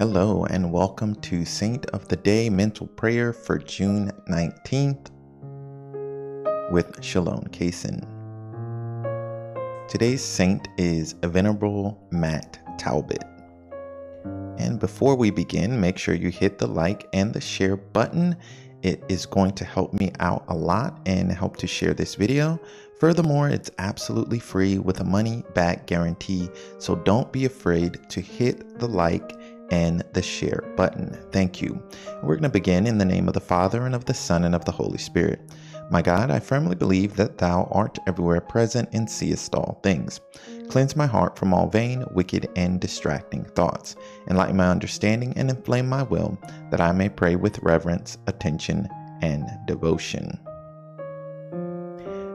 [0.00, 5.10] Hello, and welcome to Saint of the Day Mental Prayer for June 19th
[6.70, 8.00] with Shalom Kaysen.
[9.90, 13.22] Today's saint is Venerable Matt Talbot.
[14.56, 18.36] And before we begin, make sure you hit the like and the share button.
[18.80, 22.58] It is going to help me out a lot and help to share this video.
[23.00, 28.78] Furthermore, it's absolutely free with a money back guarantee, so don't be afraid to hit
[28.78, 29.38] the like
[29.70, 31.16] and the share button.
[31.32, 31.82] Thank you.
[32.22, 34.54] We're going to begin in the name of the Father, and of the Son, and
[34.54, 35.40] of the Holy Spirit.
[35.90, 40.20] My God, I firmly believe that Thou art everywhere present and seest all things.
[40.68, 43.96] Cleanse my heart from all vain, wicked, and distracting thoughts.
[44.28, 46.38] Enlighten my understanding and inflame my will,
[46.70, 48.88] that I may pray with reverence, attention,
[49.20, 50.38] and devotion.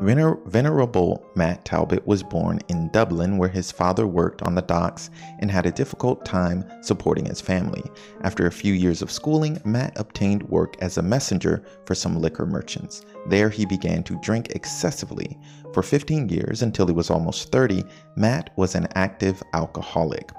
[0.00, 5.10] Vener- Venerable Matt Talbot was born in Dublin, where his father worked on the docks
[5.40, 7.82] and had a difficult time supporting his family.
[8.22, 12.46] After a few years of schooling, Matt obtained work as a messenger for some liquor
[12.46, 13.04] merchants.
[13.28, 15.38] There, he began to drink excessively.
[15.74, 17.84] For 15 years, until he was almost 30,
[18.16, 20.30] Matt was an active alcoholic.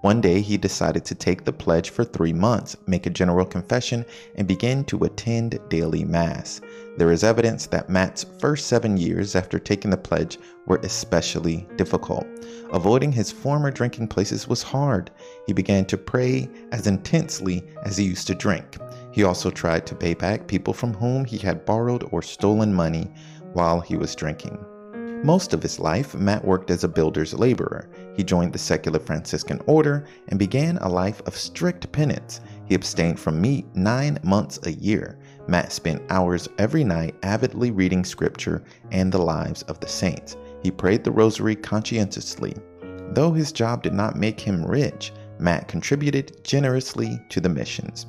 [0.00, 4.04] One day, he decided to take the pledge for three months, make a general confession,
[4.36, 6.60] and begin to attend daily Mass.
[6.96, 12.26] There is evidence that Matt's first seven years after taking the pledge were especially difficult.
[12.72, 15.10] Avoiding his former drinking places was hard.
[15.46, 18.76] He began to pray as intensely as he used to drink.
[19.10, 23.10] He also tried to pay back people from whom he had borrowed or stolen money
[23.52, 24.64] while he was drinking.
[25.24, 27.88] Most of his life, Matt worked as a builder's laborer.
[28.18, 32.40] He joined the secular Franciscan order and began a life of strict penance.
[32.66, 35.20] He abstained from meat nine months a year.
[35.46, 40.36] Matt spent hours every night avidly reading scripture and the lives of the saints.
[40.64, 42.56] He prayed the rosary conscientiously.
[43.12, 48.06] Though his job did not make him rich, Matt contributed generously to the missions.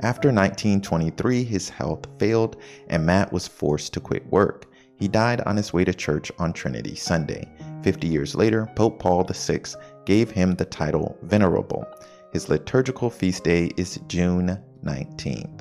[0.00, 2.56] After 1923, his health failed
[2.88, 4.66] and Matt was forced to quit work.
[4.96, 7.48] He died on his way to church on Trinity Sunday.
[7.84, 9.60] Fifty years later, Pope Paul VI
[10.06, 11.86] gave him the title Venerable.
[12.32, 15.60] His liturgical feast day is June 19th.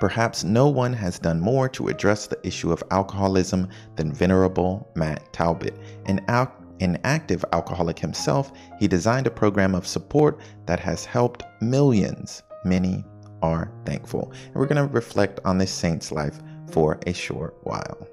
[0.00, 5.32] Perhaps no one has done more to address the issue of alcoholism than Venerable Matt
[5.32, 5.78] Talbot.
[6.06, 11.44] An, al- an active alcoholic himself, he designed a program of support that has helped
[11.60, 12.42] millions.
[12.64, 13.04] Many
[13.40, 14.32] are thankful.
[14.46, 16.40] And we're going to reflect on this saint's life
[16.72, 18.08] for a short while.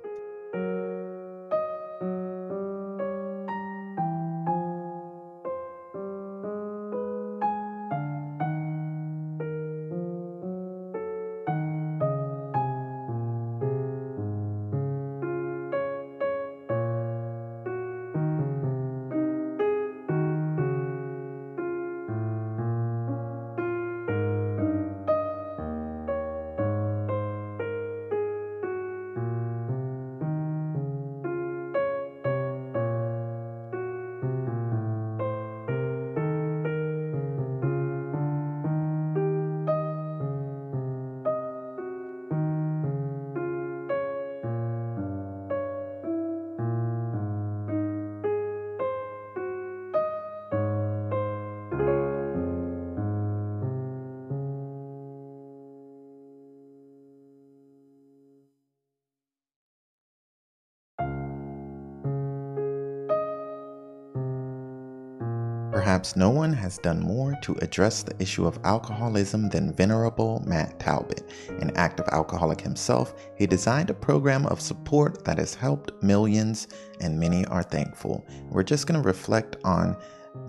[65.79, 70.77] Perhaps no one has done more to address the issue of alcoholism than Venerable Matt
[70.77, 71.23] Talbot.
[71.61, 76.67] An active alcoholic himself, he designed a program of support that has helped millions,
[76.99, 78.27] and many are thankful.
[78.49, 79.95] We're just going to reflect on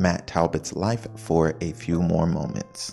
[0.01, 2.93] Matt Talbot's life for a few more moments.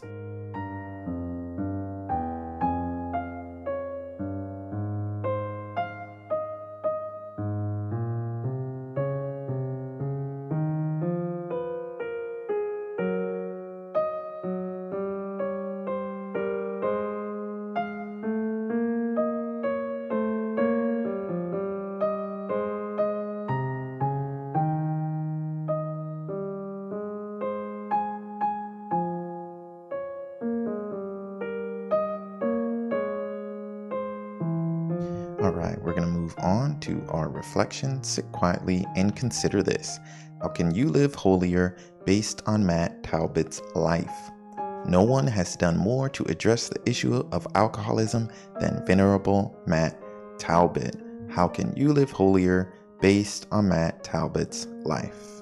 [35.58, 38.04] Right, we're going to move on to our reflection.
[38.04, 40.00] Sit quietly and consider this.
[40.42, 44.32] How can you live holier based on Matt Talbot's life?
[44.86, 50.00] No one has done more to address the issue of alcoholism than Venerable Matt
[50.38, 50.96] Talbot.
[51.30, 55.37] How can you live holier based on Matt Talbot's life?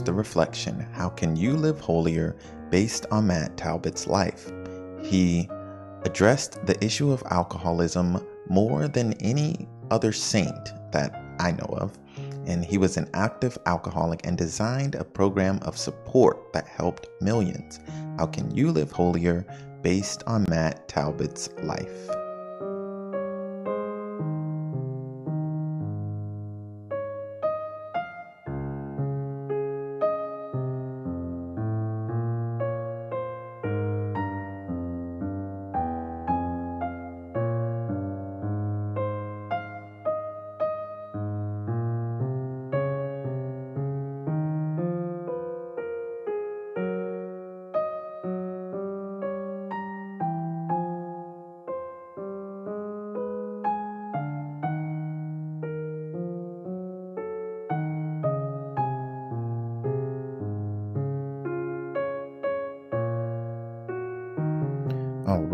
[0.00, 2.36] The reflection How can you live holier
[2.70, 4.50] based on Matt Talbot's life?
[5.02, 5.48] He
[6.04, 11.98] addressed the issue of alcoholism more than any other saint that I know of,
[12.46, 17.80] and he was an active alcoholic and designed a program of support that helped millions.
[18.18, 19.46] How can you live holier
[19.82, 22.23] based on Matt Talbot's life?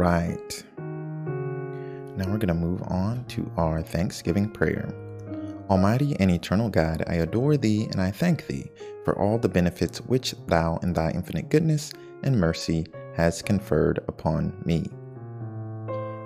[0.00, 0.64] Right.
[2.16, 4.88] Now we're going to move on to our Thanksgiving prayer.
[5.68, 8.70] Almighty and eternal God, I adore thee and I thank thee
[9.04, 11.92] for all the benefits which thou in thy infinite goodness
[12.22, 14.88] and mercy has conferred upon me.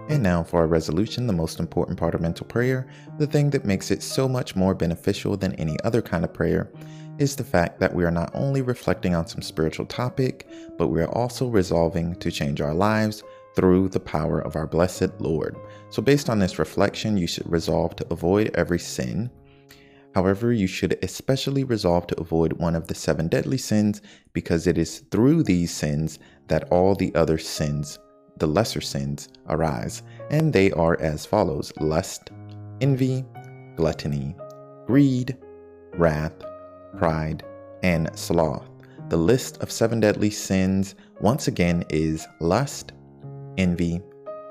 [0.08, 2.86] And now for our resolution, the most important part of mental prayer,
[3.18, 6.70] the thing that makes it so much more beneficial than any other kind of prayer,
[7.18, 10.48] is the fact that we are not only reflecting on some spiritual topic,
[10.78, 13.24] but we are also resolving to change our lives
[13.54, 15.56] through the power of our blessed Lord.
[15.90, 19.30] So, based on this reflection, you should resolve to avoid every sin.
[20.14, 24.00] However, you should especially resolve to avoid one of the seven deadly sins
[24.32, 27.98] because it is through these sins that all the other sins,
[28.36, 30.02] the lesser sins, arise.
[30.30, 32.30] And they are as follows lust,
[32.80, 33.24] envy,
[33.76, 34.36] gluttony,
[34.86, 35.36] greed,
[35.94, 36.44] wrath,
[36.96, 37.42] pride,
[37.82, 38.68] and sloth.
[39.08, 42.92] The list of seven deadly sins, once again, is lust,
[43.58, 44.00] envy,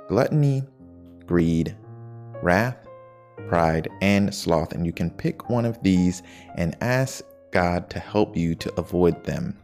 [0.07, 0.63] gluttony,
[1.25, 1.75] greed,
[2.41, 2.87] wrath,
[3.47, 4.73] pride, and sloth.
[4.73, 6.23] And you can pick one of these
[6.55, 9.57] and ask God to help you to avoid them.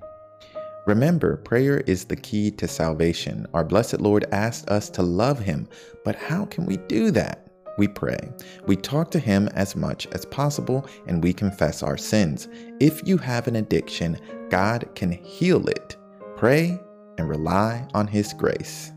[0.86, 3.46] Remember, prayer is the key to salvation.
[3.54, 5.68] Our blessed Lord asked us to love him,
[6.04, 7.46] but how can we do that?
[7.78, 8.18] We pray.
[8.66, 12.48] We talk to him as much as possible and we confess our sins.
[12.80, 14.20] If you have an addiction,
[14.50, 15.96] God can heal it.
[16.36, 16.80] Pray
[17.18, 18.92] and rely on his grace.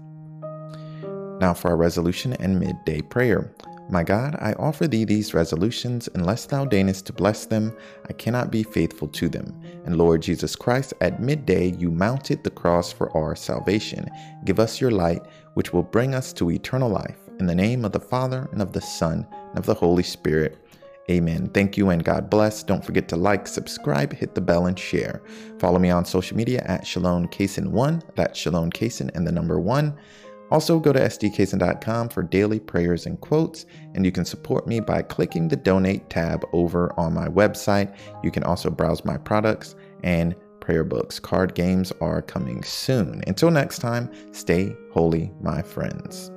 [1.42, 3.52] Now for our resolution and midday prayer.
[3.90, 7.76] My God, I offer thee these resolutions, unless thou deignest to bless them,
[8.08, 9.60] I cannot be faithful to them.
[9.84, 14.08] And Lord Jesus Christ, at midday you mounted the cross for our salvation.
[14.44, 15.22] Give us your light,
[15.54, 17.18] which will bring us to eternal life.
[17.40, 20.58] In the name of the Father, and of the Son, and of the Holy Spirit.
[21.10, 21.48] Amen.
[21.48, 22.62] Thank you and God bless.
[22.62, 25.20] Don't forget to like, subscribe, hit the bell, and share.
[25.58, 28.14] Follow me on social media at Shalom Kaysen1.
[28.14, 29.98] That's Shalom Kaysen and the number one.
[30.52, 35.00] Also, go to sdkaysen.com for daily prayers and quotes, and you can support me by
[35.00, 37.96] clicking the donate tab over on my website.
[38.22, 41.18] You can also browse my products and prayer books.
[41.18, 43.22] Card games are coming soon.
[43.26, 46.30] Until next time, stay holy, my friends.